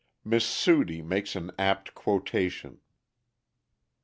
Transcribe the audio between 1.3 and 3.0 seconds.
an Apt Quotation.